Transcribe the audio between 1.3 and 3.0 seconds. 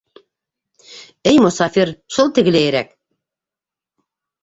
Эй мосафир, шыл тегеләйерәк...